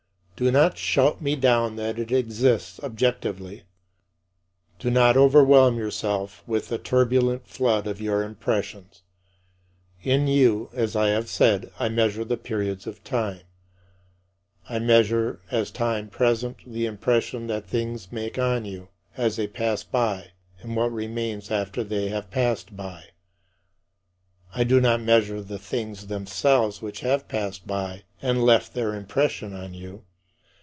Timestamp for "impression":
16.87-17.45, 28.95-29.53